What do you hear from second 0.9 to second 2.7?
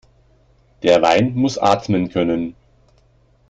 Wein muss atmen können.